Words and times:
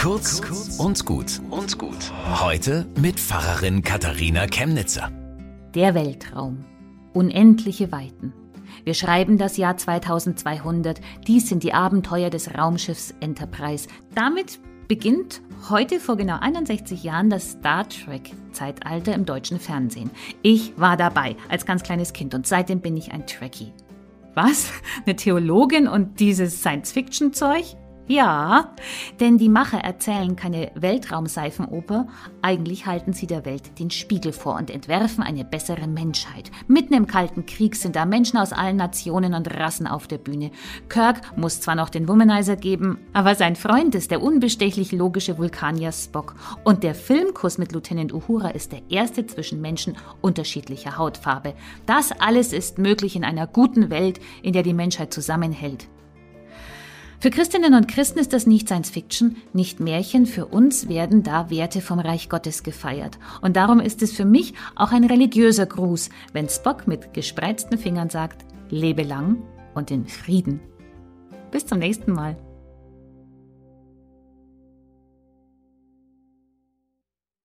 Kurz 0.00 0.40
und 0.78 1.04
gut 1.04 1.42
und 1.50 1.76
gut. 1.76 2.10
Heute 2.40 2.86
mit 2.98 3.20
Pfarrerin 3.20 3.82
Katharina 3.82 4.46
Chemnitzer. 4.46 5.12
Der 5.74 5.94
Weltraum. 5.94 6.64
Unendliche 7.12 7.92
Weiten. 7.92 8.32
Wir 8.84 8.94
schreiben 8.94 9.36
das 9.36 9.58
Jahr 9.58 9.76
2200. 9.76 11.02
Dies 11.26 11.50
sind 11.50 11.64
die 11.64 11.74
Abenteuer 11.74 12.30
des 12.30 12.56
Raumschiffs 12.56 13.12
Enterprise. 13.20 13.88
Damit 14.14 14.58
beginnt 14.88 15.42
heute 15.68 16.00
vor 16.00 16.16
genau 16.16 16.38
61 16.40 17.04
Jahren 17.04 17.28
das 17.28 17.50
Star 17.50 17.86
Trek-Zeitalter 17.86 19.14
im 19.14 19.26
deutschen 19.26 19.60
Fernsehen. 19.60 20.10
Ich 20.40 20.72
war 20.78 20.96
dabei 20.96 21.36
als 21.50 21.66
ganz 21.66 21.82
kleines 21.82 22.14
Kind 22.14 22.34
und 22.34 22.46
seitdem 22.46 22.80
bin 22.80 22.96
ich 22.96 23.12
ein 23.12 23.26
Trekkie. 23.26 23.74
Was? 24.34 24.72
Eine 25.04 25.16
Theologin 25.16 25.88
und 25.88 26.20
dieses 26.20 26.60
Science-Fiction-Zeug? 26.60 27.76
Ja, 28.10 28.74
denn 29.20 29.38
die 29.38 29.48
Macher 29.48 29.78
erzählen 29.78 30.34
keine 30.34 30.72
Weltraumseifenoper, 30.74 32.08
eigentlich 32.42 32.86
halten 32.86 33.12
sie 33.12 33.28
der 33.28 33.44
Welt 33.44 33.78
den 33.78 33.92
Spiegel 33.92 34.32
vor 34.32 34.56
und 34.56 34.68
entwerfen 34.68 35.22
eine 35.22 35.44
bessere 35.44 35.86
Menschheit. 35.86 36.50
Mitten 36.66 36.94
im 36.94 37.06
Kalten 37.06 37.46
Krieg 37.46 37.76
sind 37.76 37.94
da 37.94 38.06
Menschen 38.06 38.36
aus 38.36 38.52
allen 38.52 38.78
Nationen 38.78 39.32
und 39.32 39.56
Rassen 39.56 39.86
auf 39.86 40.08
der 40.08 40.18
Bühne. 40.18 40.50
Kirk 40.88 41.20
muss 41.36 41.60
zwar 41.60 41.76
noch 41.76 41.88
den 41.88 42.08
Womanizer 42.08 42.56
geben, 42.56 42.98
aber 43.12 43.36
sein 43.36 43.54
Freund 43.54 43.94
ist 43.94 44.10
der 44.10 44.22
unbestechlich 44.22 44.90
logische 44.90 45.38
Vulkanier 45.38 45.92
Spock. 45.92 46.34
Und 46.64 46.82
der 46.82 46.96
Filmkuss 46.96 47.58
mit 47.58 47.70
Lieutenant 47.70 48.12
Uhura 48.12 48.48
ist 48.48 48.72
der 48.72 48.82
erste 48.88 49.24
zwischen 49.28 49.60
Menschen 49.60 49.96
unterschiedlicher 50.20 50.98
Hautfarbe. 50.98 51.54
Das 51.86 52.10
alles 52.10 52.52
ist 52.52 52.76
möglich 52.76 53.14
in 53.14 53.22
einer 53.22 53.46
guten 53.46 53.88
Welt, 53.88 54.18
in 54.42 54.52
der 54.52 54.64
die 54.64 54.74
Menschheit 54.74 55.14
zusammenhält. 55.14 55.86
Für 57.22 57.28
Christinnen 57.28 57.74
und 57.74 57.86
Christen 57.86 58.18
ist 58.18 58.32
das 58.32 58.46
nicht 58.46 58.68
Science 58.68 58.88
Fiction, 58.88 59.36
nicht 59.52 59.78
Märchen. 59.78 60.24
Für 60.24 60.46
uns 60.46 60.88
werden 60.88 61.22
da 61.22 61.50
Werte 61.50 61.82
vom 61.82 61.98
Reich 61.98 62.30
Gottes 62.30 62.62
gefeiert. 62.62 63.18
Und 63.42 63.56
darum 63.56 63.78
ist 63.78 64.00
es 64.00 64.14
für 64.14 64.24
mich 64.24 64.54
auch 64.74 64.90
ein 64.90 65.04
religiöser 65.04 65.66
Gruß, 65.66 66.08
wenn 66.32 66.48
Spock 66.48 66.88
mit 66.88 67.12
gespreizten 67.12 67.76
Fingern 67.76 68.08
sagt, 68.08 68.46
lebe 68.70 69.02
lang 69.02 69.42
und 69.74 69.90
in 69.90 70.06
Frieden. 70.06 70.60
Bis 71.50 71.66
zum 71.66 71.78
nächsten 71.78 72.12
Mal. 72.12 72.38